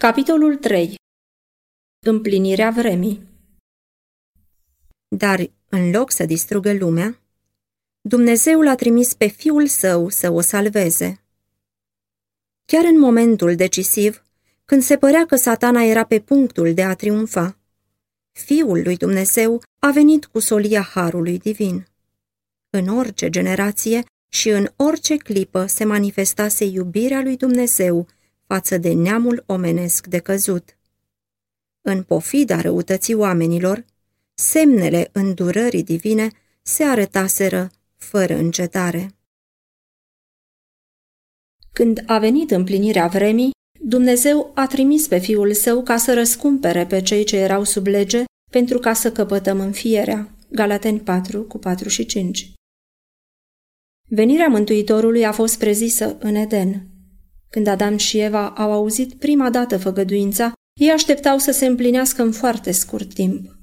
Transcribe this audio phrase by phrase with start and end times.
[0.00, 0.94] Capitolul 3
[2.06, 3.22] Împlinirea vremii
[5.08, 7.20] Dar, în loc să distrugă lumea,
[8.00, 11.20] Dumnezeu l-a trimis pe Fiul Său să o salveze.
[12.64, 14.24] Chiar în momentul decisiv,
[14.64, 17.58] când se părea că satana era pe punctul de a triumfa,
[18.32, 21.86] Fiul lui Dumnezeu a venit cu solia Harului Divin.
[22.70, 28.06] În orice generație și în orice clipă se manifestase iubirea lui Dumnezeu
[28.48, 30.78] față de neamul omenesc de căzut.
[31.80, 33.84] În pofida răutății oamenilor,
[34.34, 36.30] semnele îndurării divine
[36.62, 39.10] se arătaseră fără încetare.
[41.72, 47.02] Când a venit împlinirea vremii, Dumnezeu a trimis pe Fiul Său ca să răscumpere pe
[47.02, 50.28] cei ce erau sub lege pentru ca să căpătăm înfierea.
[50.50, 52.52] Galateni 4 cu 4 și 5
[54.10, 56.87] Venirea Mântuitorului a fost prezisă în Eden.
[57.50, 62.32] Când Adam și Eva au auzit prima dată făgăduința, ei așteptau să se împlinească în
[62.32, 63.56] foarte scurt timp.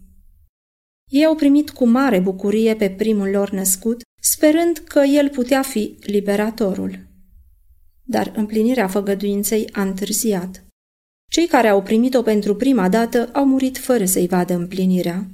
[1.12, 5.98] Ei au primit cu mare bucurie pe primul lor născut, sperând că el putea fi
[6.00, 7.08] liberatorul.
[8.04, 10.66] Dar împlinirea făgăduinței a întârziat.
[11.32, 15.28] Cei care au primit-o pentru prima dată au murit fără să-i vadă împlinirea.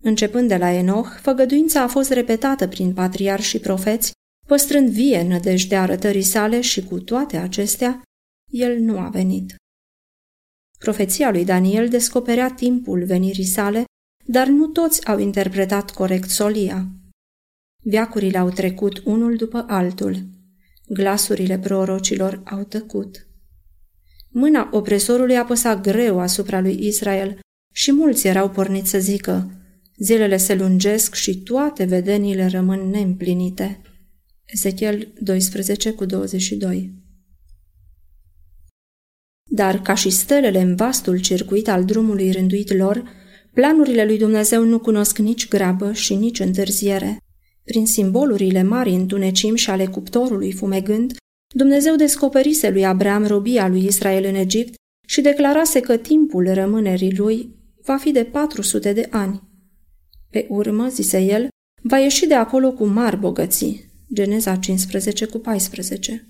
[0.00, 4.12] Începând de la Enoch, făgăduința a fost repetată prin patriarhi și profeți,
[4.48, 8.02] păstrând vie nădejdea arătării sale și cu toate acestea,
[8.50, 9.54] el nu a venit.
[10.78, 13.84] Profeția lui Daniel descoperea timpul venirii sale,
[14.24, 16.86] dar nu toți au interpretat corect solia.
[17.82, 20.16] Viacurile au trecut unul după altul.
[20.88, 23.26] Glasurile prorocilor au tăcut.
[24.30, 27.38] Mâna opresorului apăsa greu asupra lui Israel
[27.74, 29.50] și mulți erau porniți să zică,
[29.96, 33.82] zilele se lungesc și toate vedenile rămân neîmplinite.
[34.52, 36.92] Ezechiel 12 cu 22
[39.50, 43.02] Dar ca și stelele în vastul circuit al drumului rânduit lor,
[43.52, 47.16] planurile lui Dumnezeu nu cunosc nici grabă și nici întârziere.
[47.64, 51.16] Prin simbolurile mari întunecim și ale cuptorului fumegând,
[51.54, 54.74] Dumnezeu descoperise lui Abraham robia lui Israel în Egipt
[55.06, 59.42] și declarase că timpul rămânerii lui va fi de 400 de ani.
[60.30, 61.48] Pe urmă, zise el,
[61.82, 63.87] va ieși de acolo cu mari bogății.
[64.12, 66.28] Geneza 15 cu 14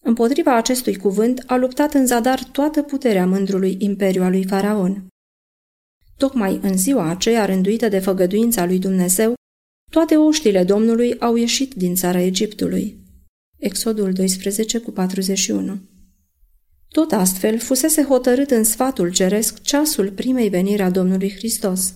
[0.00, 5.06] Împotriva acestui cuvânt a luptat în zadar toată puterea mândrului imperiu al lui Faraon.
[6.16, 9.34] Tocmai în ziua aceea rânduită de făgăduința lui Dumnezeu,
[9.90, 12.98] toate oștile Domnului au ieșit din țara Egiptului.
[13.58, 15.78] Exodul 12 cu 41
[16.88, 21.94] Tot astfel fusese hotărât în sfatul ceresc ceasul primei veniri a Domnului Hristos.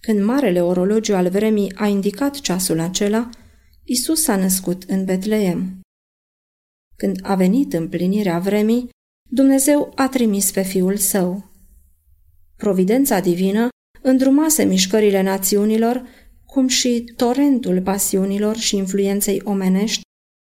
[0.00, 3.30] Când marele orologiu al vremii a indicat ceasul acela,
[3.84, 5.80] Isus s-a născut în Betleem.
[6.96, 8.88] Când a venit împlinirea vremii,
[9.30, 11.50] Dumnezeu a trimis pe Fiul Său.
[12.56, 13.68] Providența divină
[14.02, 16.06] îndrumase mișcările națiunilor,
[16.44, 20.00] cum și torentul pasiunilor și influenței omenești,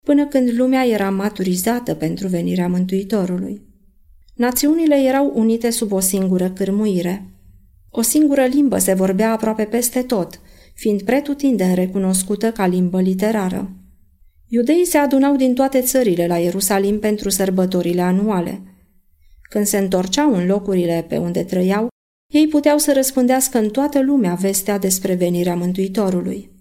[0.05, 3.61] până când lumea era maturizată pentru venirea Mântuitorului.
[4.35, 7.38] Națiunile erau unite sub o singură cârmuire.
[7.91, 10.41] O singură limbă se vorbea aproape peste tot,
[10.73, 13.71] fiind pretutindeni recunoscută ca limbă literară.
[14.47, 18.61] Iudeii se adunau din toate țările la Ierusalim pentru sărbătorile anuale.
[19.49, 21.87] Când se întorceau în locurile pe unde trăiau,
[22.33, 26.51] ei puteau să răspândească în toată lumea vestea despre venirea Mântuitorului.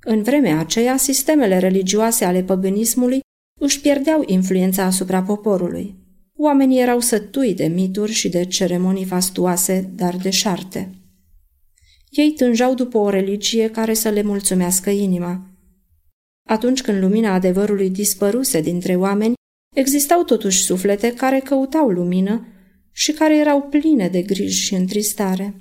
[0.00, 3.20] În vremea aceea, sistemele religioase ale păgânismului
[3.60, 6.03] își pierdeau influența asupra poporului.
[6.38, 10.90] Oamenii erau sătui de mituri și de ceremonii fastuoase, dar deșarte.
[12.10, 15.50] Ei tânjau după o religie care să le mulțumească inima.
[16.48, 19.34] Atunci când lumina adevărului dispăruse dintre oameni,
[19.74, 22.46] existau totuși suflete care căutau lumină
[22.92, 25.54] și care erau pline de griji și întristare.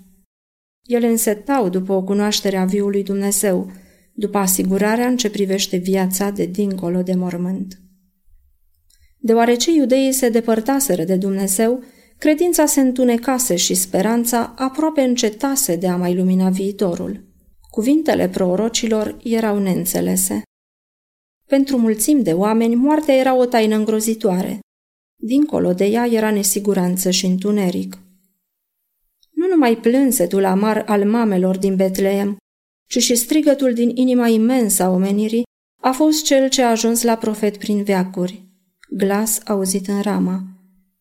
[0.87, 3.71] Ele însetau după o cunoaștere a viului Dumnezeu,
[4.13, 7.82] după asigurarea în ce privește viața de dincolo de mormânt.
[9.25, 11.83] Deoarece iudeii se depărtaseră de Dumnezeu,
[12.17, 17.23] credința se întunecase și speranța aproape încetase de a mai lumina viitorul.
[17.69, 20.41] Cuvintele prorocilor erau neînțelese.
[21.47, 24.59] Pentru mulțimi de oameni, moartea era o taină îngrozitoare.
[25.15, 27.97] Dincolo de ea era nesiguranță și întuneric.
[29.31, 32.37] Nu numai plânsetul amar al mamelor din Betleem,
[32.89, 35.43] ci și strigătul din inima imensă a omenirii
[35.81, 38.52] a fost cel ce a ajuns la profet prin veacuri.
[38.95, 40.43] Glas auzit în rama,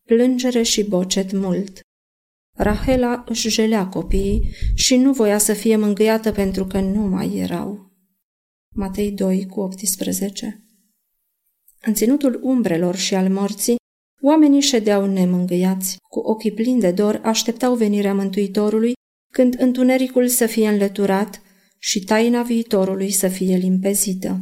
[0.05, 1.79] plângere și bocet mult.
[2.57, 7.91] Rahela își jelea copiii și nu voia să fie mângâiată pentru că nu mai erau.
[8.75, 10.65] Matei 2 cu 18
[11.81, 13.75] În ținutul umbrelor și al morții,
[14.21, 18.93] Oamenii ședeau nemângâiați, cu ochii plini de dor, așteptau venirea Mântuitorului,
[19.33, 21.41] când întunericul să fie înlăturat
[21.79, 24.39] și taina viitorului să fie limpezită.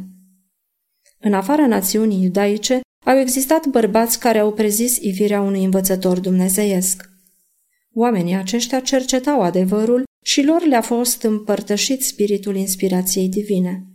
[1.18, 7.10] În afara națiunii iudaice au existat bărbați care au prezis ivirea unui învățător dumnezeiesc.
[7.94, 13.86] Oamenii aceștia cercetau adevărul și lor le-a fost împărtășit spiritul inspirației divine.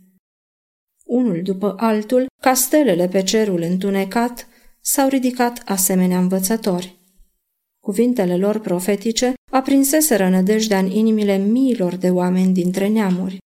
[1.04, 4.48] Unul după altul, castelele pe cerul întunecat
[4.80, 6.96] s-au ridicat asemenea învățători.
[7.84, 13.38] Cuvintele lor profetice aprinseseră nădejdea în inimile miilor de oameni dintre neamuri.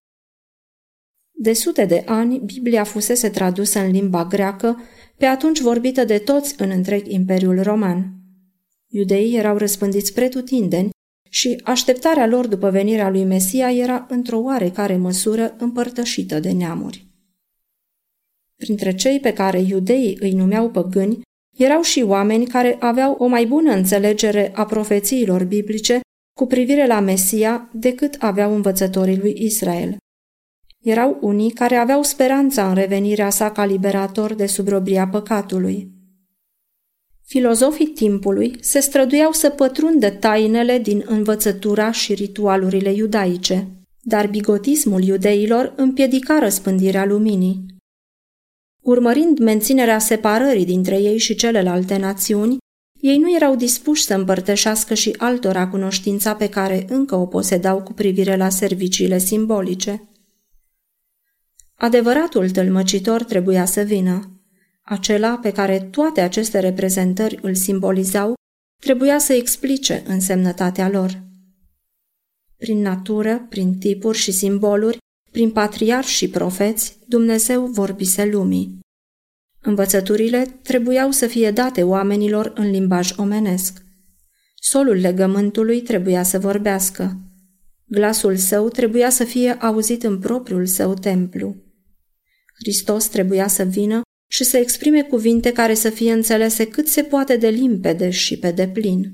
[1.31, 4.81] De sute de ani, Biblia fusese tradusă în limba greacă,
[5.17, 8.13] pe atunci vorbită de toți în întreg Imperiul Roman.
[8.87, 10.89] Iudeii erau răspândiți pretutindeni
[11.29, 17.07] și așteptarea lor după venirea lui Mesia era într-o oarecare măsură împărtășită de neamuri.
[18.55, 21.21] Printre cei pe care iudeii îi numeau păgâni,
[21.57, 25.99] erau și oameni care aveau o mai bună înțelegere a profețiilor biblice
[26.37, 29.97] cu privire la Mesia decât aveau învățătorii lui Israel.
[30.83, 35.91] Erau unii care aveau speranța în revenirea sa ca liberator de subrobria păcatului.
[37.25, 43.67] Filozofii timpului se străduiau să pătrundă tainele din învățătura și ritualurile iudaice,
[44.01, 47.65] dar bigotismul iudeilor împiedica răspândirea luminii.
[48.81, 52.57] Urmărind menținerea separării dintre ei și celelalte națiuni,
[52.99, 57.93] ei nu erau dispuși să împărtășească și altora cunoștința pe care încă o posedau cu
[57.93, 60.07] privire la serviciile simbolice.
[61.83, 64.41] Adevăratul tălmăcitor trebuia să vină.
[64.81, 68.33] Acela pe care toate aceste reprezentări îl simbolizau,
[68.81, 71.23] trebuia să explice însemnătatea lor.
[72.57, 74.97] Prin natură, prin tipuri și simboluri,
[75.31, 78.79] prin patriarhi și profeți, Dumnezeu vorbise lumii.
[79.61, 83.83] Învățăturile trebuiau să fie date oamenilor în limbaj omenesc.
[84.55, 87.17] Solul legământului trebuia să vorbească.
[87.85, 91.62] Glasul său trebuia să fie auzit în propriul său templu.
[92.59, 94.01] Hristos trebuia să vină
[94.31, 98.51] și să exprime cuvinte care să fie înțelese cât se poate de limpede și pe
[98.51, 99.13] deplin.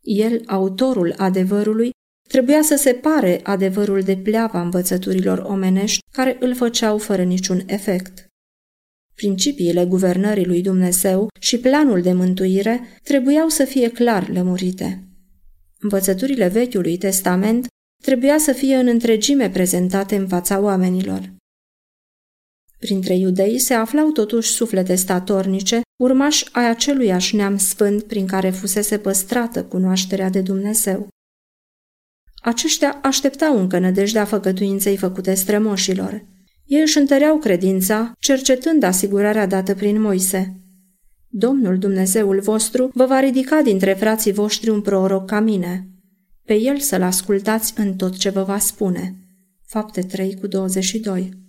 [0.00, 1.90] El, autorul adevărului,
[2.28, 8.26] trebuia să separe adevărul de pleava învățăturilor omenești care îl făceau fără niciun efect.
[9.14, 15.08] Principiile guvernării lui Dumnezeu și planul de mântuire trebuiau să fie clar lămurite.
[15.78, 17.66] Învățăturile Vechiului Testament
[18.02, 21.36] trebuia să fie în întregime prezentate în fața oamenilor.
[22.78, 28.98] Printre iudei se aflau totuși suflete statornice, urmași ai aceluiași neam sfânt prin care fusese
[28.98, 31.08] păstrată cunoașterea de Dumnezeu.
[32.42, 36.24] Aceștia așteptau încă nădejdea făcătuinței făcute strămoșilor.
[36.64, 40.60] Ei își întăreau credința, cercetând asigurarea dată prin Moise.
[41.28, 45.88] Domnul Dumnezeul vostru vă va ridica dintre frații voștri un proroc ca mine.
[46.44, 49.14] Pe el să-l ascultați în tot ce vă va spune.
[49.66, 51.47] Fapte 3 cu 22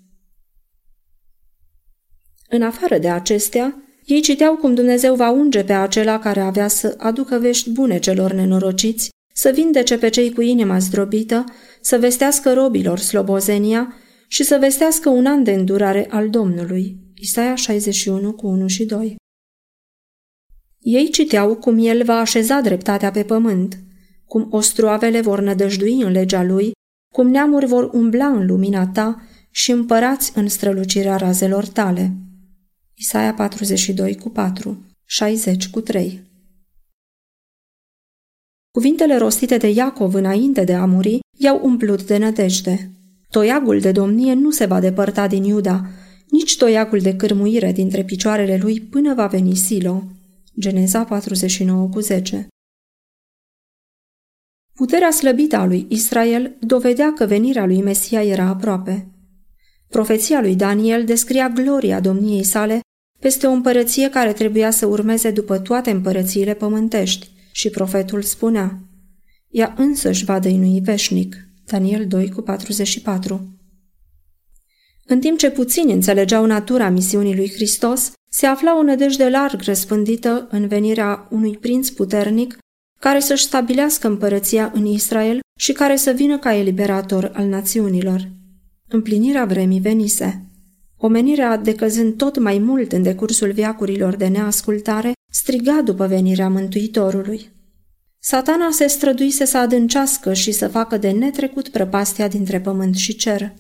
[2.52, 6.96] În afară de acestea, ei citeau cum Dumnezeu va unge pe acela care avea să
[6.98, 11.44] aducă vești bune celor nenorociți, să vindece pe cei cu inima zdrobită,
[11.82, 13.96] să vestească robilor slobozenia
[14.28, 16.98] și să vestească un an de îndurare al Domnului.
[17.16, 19.16] Isaia 61 cu 1 și 2
[20.80, 23.80] Ei citeau cum El va așeza dreptatea pe pământ,
[24.26, 26.72] cum ostroavele vor nădăjdui în legea Lui,
[27.14, 32.14] cum neamuri vor umbla în lumina Ta și împărați în strălucirea razelor Tale.
[33.02, 36.22] Isaia 42 cu 4, 60 cu 3
[38.72, 42.92] Cuvintele rostite de Iacov înainte de a muri i-au umplut de nădejde.
[43.30, 45.90] Toiagul de domnie nu se va depărta din Iuda,
[46.30, 50.04] nici toiagul de cârmuire dintre picioarele lui până va veni Silo.
[50.60, 52.48] Geneza 49 cu 10
[54.74, 59.14] Puterea slăbită a lui Israel dovedea că venirea lui Mesia era aproape.
[59.90, 62.82] Profeția lui Daniel descria gloria domniei sale
[63.20, 68.80] peste o împărăție care trebuia să urmeze după toate împărățiile pământești și profetul spunea,
[69.50, 71.36] ea însăși va dăinui veșnic.
[71.66, 73.60] Daniel 2 cu 44
[75.06, 80.48] În timp ce puțini înțelegeau natura misiunii lui Hristos, se afla o nădejde larg răspândită
[80.52, 82.58] în venirea unui prinț puternic
[83.00, 88.30] care să-și stabilească împărăția în Israel și care să vină ca eliberator al națiunilor.
[88.88, 90.49] Împlinirea vremii venise.
[91.02, 97.50] Omenirea, decăzând tot mai mult în decursul viacurilor de neascultare, striga după venirea Mântuitorului.
[98.22, 103.54] Satana se străduise să adâncească și să facă de netrecut prăpastia dintre pământ și cer.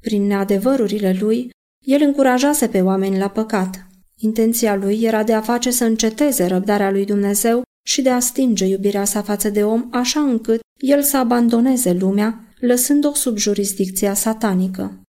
[0.00, 1.50] Prin neadevărurile lui,
[1.86, 3.86] el încurajase pe oameni la păcat.
[4.16, 8.64] Intenția lui era de a face să înceteze răbdarea lui Dumnezeu și de a stinge
[8.64, 15.03] iubirea sa față de om, așa încât el să abandoneze lumea, lăsând-o sub jurisdicția satanică.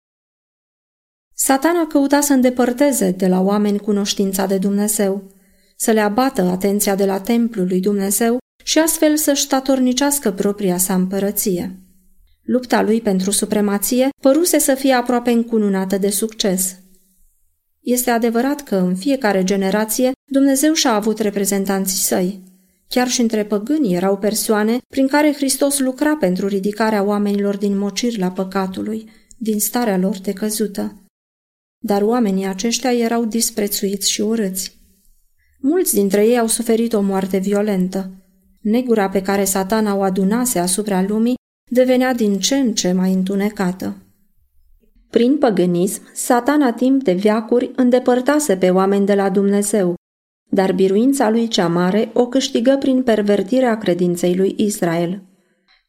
[1.37, 5.23] Satana căuta să îndepărteze de la oameni cunoștința de Dumnezeu,
[5.77, 10.93] să le abată atenția de la templul lui Dumnezeu și astfel să-și statornicească propria sa
[10.93, 11.79] împărăție.
[12.43, 16.75] Lupta lui pentru supremație păruse să fie aproape încununată de succes.
[17.79, 22.43] Este adevărat că în fiecare generație Dumnezeu și-a avut reprezentanții săi.
[22.87, 28.17] Chiar și între păgâni erau persoane prin care Hristos lucra pentru ridicarea oamenilor din mocir
[28.17, 31.04] la păcatului, din starea lor de căzută.
[31.87, 34.77] Dar oamenii aceștia erau disprețuiți și urâți.
[35.59, 38.11] Mulți dintre ei au suferit o moarte violentă.
[38.61, 41.35] Negura pe care satana o adunase asupra lumii
[41.71, 43.95] devenea din ce în ce mai întunecată.
[45.09, 49.93] Prin păgânism, satana timp de viacuri îndepărtase pe oameni de la Dumnezeu,
[50.49, 55.21] dar biruința lui cea mare o câștigă prin pervertirea credinței lui Israel.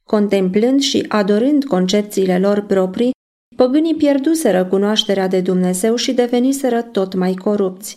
[0.04, 3.14] Contemplând și adorând concepțiile lor proprii,
[3.56, 7.94] păgânii pierduseră cunoașterea de Dumnezeu și deveniseră tot mai corupți.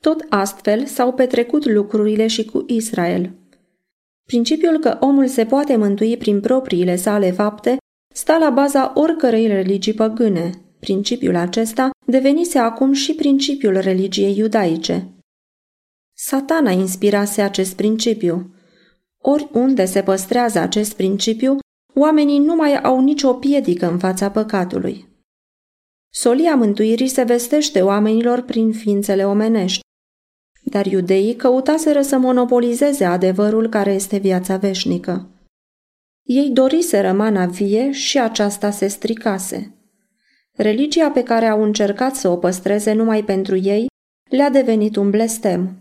[0.00, 3.30] Tot astfel s-au petrecut lucrurile și cu Israel.
[4.26, 7.76] Principiul că omul se poate mântui prin propriile sale fapte
[8.14, 10.50] sta la baza oricărei religii păgâne.
[10.80, 15.08] Principiul acesta devenise acum și principiul religiei iudaice.
[16.16, 18.54] Satana inspirase acest principiu.
[19.22, 21.56] Oriunde se păstrează acest principiu,
[21.98, 25.08] oamenii nu mai au nicio piedică în fața păcatului.
[26.10, 29.80] Solia mântuirii se vestește oamenilor prin ființele omenești,
[30.62, 35.28] dar iudeii căutaseră să monopolizeze adevărul care este viața veșnică.
[36.22, 39.72] Ei doriseră mana vie și aceasta se stricase.
[40.52, 43.86] Religia pe care au încercat să o păstreze numai pentru ei
[44.30, 45.76] le-a devenit un blestem.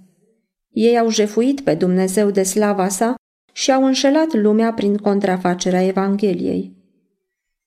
[0.70, 3.16] Ei au jefuit pe Dumnezeu de slava sa
[3.58, 6.76] și au înșelat lumea prin contrafacerea Evangheliei.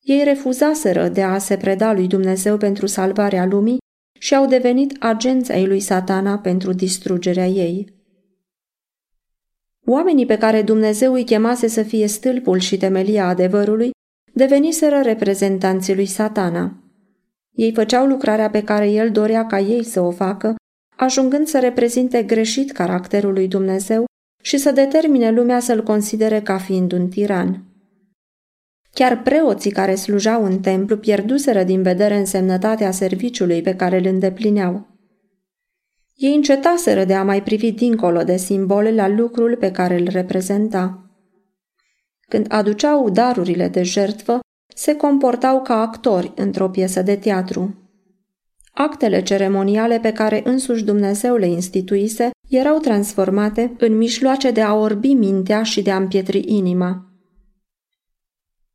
[0.00, 3.78] Ei refuzaseră de a se preda lui Dumnezeu pentru salvarea lumii
[4.18, 7.94] și au devenit agenți ai lui satana pentru distrugerea ei.
[9.86, 13.90] Oamenii pe care Dumnezeu îi chemase să fie stâlpul și temelia adevărului
[14.32, 16.82] deveniseră reprezentanții lui satana.
[17.50, 20.54] Ei făceau lucrarea pe care el dorea ca ei să o facă,
[20.96, 24.08] ajungând să reprezinte greșit caracterul lui Dumnezeu
[24.40, 27.64] și să determine lumea să-l considere ca fiind un tiran.
[28.92, 34.88] Chiar preoții care slujau în templu pierduseră din vedere însemnătatea serviciului pe care îl îndeplineau.
[36.14, 41.10] Ei încetaseră de a mai privi dincolo de simbole la lucrul pe care îl reprezenta.
[42.28, 44.40] Când aduceau darurile de jertvă,
[44.74, 47.74] se comportau ca actori într-o piesă de teatru.
[48.72, 55.12] Actele ceremoniale pe care însuși Dumnezeu le instituise erau transformate în mijloace de a orbi
[55.12, 57.04] mintea și de a împietri inima.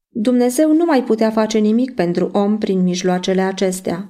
[0.07, 4.09] Dumnezeu nu mai putea face nimic pentru om prin mijloacele acestea.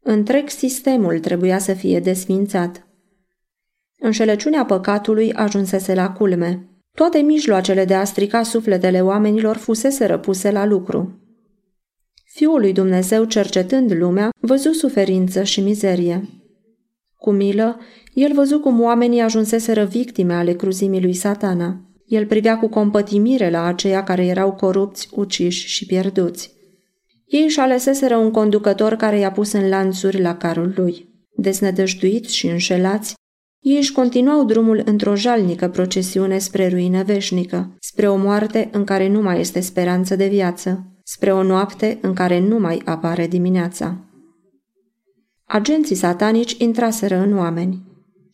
[0.00, 2.86] Întreg sistemul trebuia să fie desfințat.
[3.98, 6.68] Înșelăciunea păcatului ajunsese la culme.
[6.92, 11.20] Toate mijloacele de a strica sufletele oamenilor fusese răpuse la lucru.
[12.24, 16.28] Fiul lui Dumnezeu, cercetând lumea, văzu suferință și mizerie.
[17.26, 17.80] Cu milă,
[18.14, 21.80] el văzu cum oamenii ajunseseră victime ale cruzimii lui satana.
[22.06, 26.50] El privea cu compătimire la aceia care erau corupți, uciși și pierduți.
[27.26, 31.08] Ei își aleseseră un conducător care i-a pus în lanțuri la carul lui.
[31.36, 33.14] Deznădăjduiți și înșelați,
[33.60, 39.08] ei își continuau drumul într-o jalnică procesiune spre ruină veșnică, spre o moarte în care
[39.08, 44.05] nu mai este speranță de viață, spre o noapte în care nu mai apare dimineața.
[45.48, 47.82] Agenții satanici intraseră în oameni.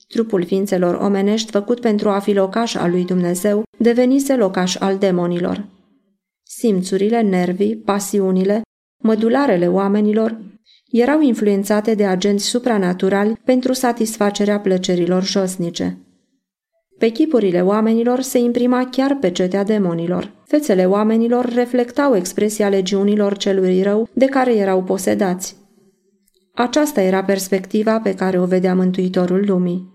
[0.08, 5.66] Trupul ființelor omenești făcut pentru a fi locaș al lui Dumnezeu devenise locaș al demonilor.
[6.42, 8.62] Simțurile, nervii, pasiunile,
[9.02, 10.40] mădularele oamenilor
[10.90, 15.98] erau influențate de agenți supranaturali pentru satisfacerea plăcerilor josnice.
[16.98, 20.32] Pe chipurile oamenilor se imprima chiar pecetea demonilor.
[20.46, 25.61] Fețele oamenilor reflectau expresia legiunilor celui rău de care erau posedați.
[26.54, 29.90] Aceasta era perspectiva pe care o vedea Mântuitorul lumii.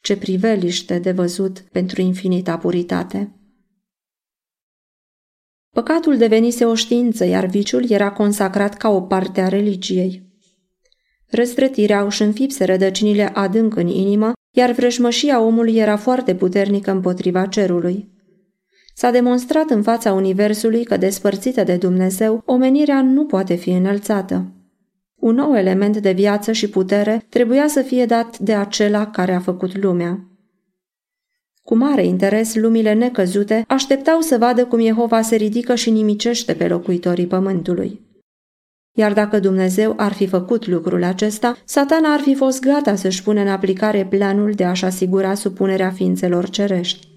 [0.00, 3.38] Ce priveliște de văzut pentru infinita puritate!
[5.70, 10.32] Păcatul devenise o știință, iar viciul era consacrat ca o parte a religiei.
[11.26, 18.12] Răzvrătirea își înfipse rădăcinile adânc în inimă, iar vrăjmășia omului era foarte puternică împotriva cerului.
[18.94, 24.52] S-a demonstrat în fața Universului că, despărțită de Dumnezeu, omenirea nu poate fi înălțată.
[25.24, 29.40] Un nou element de viață și putere trebuia să fie dat de acela care a
[29.40, 30.24] făcut lumea.
[31.62, 36.68] Cu mare interes, lumile necăzute așteptau să vadă cum Jehova se ridică și nimicește pe
[36.68, 38.00] locuitorii pământului.
[38.92, 43.40] Iar dacă Dumnezeu ar fi făcut lucrul acesta, satana ar fi fost gata să-și pună
[43.40, 47.08] în aplicare planul de a-și asigura supunerea ființelor cerești.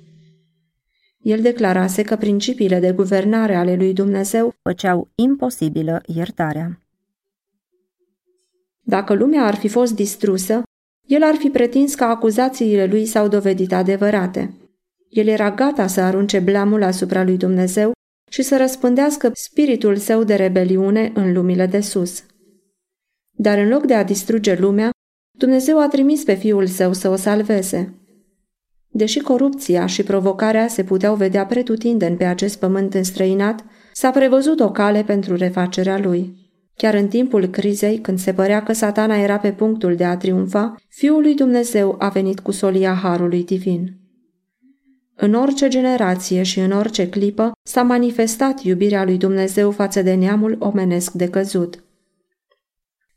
[1.18, 6.82] El declarase că principiile de guvernare ale lui Dumnezeu făceau imposibilă iertarea.
[8.90, 10.64] Dacă lumea ar fi fost distrusă,
[11.08, 14.54] el ar fi pretins că acuzațiile lui s-au dovedit adevărate.
[15.10, 17.92] El era gata să arunce blamul asupra lui Dumnezeu
[18.30, 22.24] și să răspândească spiritul său de rebeliune în lumile de sus.
[23.32, 24.90] Dar în loc de a distruge lumea,
[25.38, 27.94] Dumnezeu a trimis pe fiul său să o salveze.
[28.88, 34.72] Deși corupția și provocarea se puteau vedea pretutindeni pe acest pământ înstrăinat, s-a prevăzut o
[34.72, 36.47] cale pentru refacerea lui.
[36.78, 40.76] Chiar în timpul crizei, când se părea că satana era pe punctul de a triumfa,
[40.88, 43.98] Fiul lui Dumnezeu a venit cu solia Harului Divin.
[45.16, 50.56] În orice generație și în orice clipă s-a manifestat iubirea lui Dumnezeu față de neamul
[50.60, 51.84] omenesc de căzut.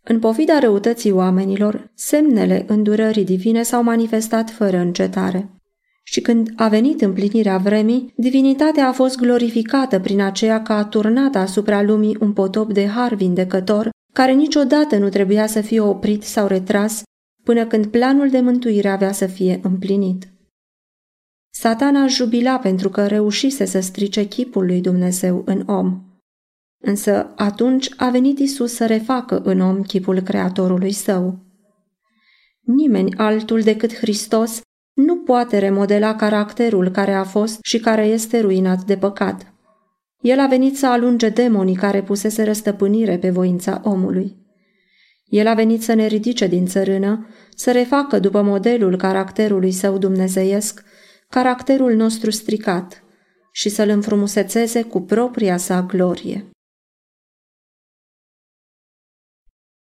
[0.03, 5.60] În pofida răutății oamenilor, semnele îndurării divine s-au manifestat fără încetare.
[6.03, 11.35] Și când a venit împlinirea vremii, divinitatea a fost glorificată prin aceea că a turnat
[11.35, 16.47] asupra lumii un potop de har vindecător, care niciodată nu trebuia să fie oprit sau
[16.47, 17.03] retras
[17.43, 20.29] până când planul de mântuire avea să fie împlinit.
[21.53, 26.05] Satana jubila pentru că reușise să strice chipul lui Dumnezeu în om.
[26.83, 31.39] Însă atunci a venit Isus să refacă în om chipul Creatorului său.
[32.61, 34.61] Nimeni altul decât Hristos
[34.95, 39.53] nu poate remodela caracterul care a fost și care este ruinat de păcat.
[40.21, 44.37] El a venit să alunge demonii care pusese răstăpânire pe voința omului.
[45.25, 50.83] El a venit să ne ridice din țărână, să refacă după modelul caracterului său dumnezeiesc,
[51.29, 53.03] caracterul nostru stricat
[53.53, 56.50] și să-l înfrumusețeze cu propria sa glorie.